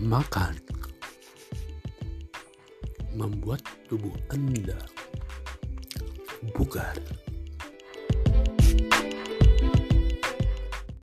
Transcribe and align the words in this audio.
makan 0.00 0.56
membuat 3.12 3.60
tubuh 3.84 4.16
Anda 4.32 4.80
bugar. 6.56 7.19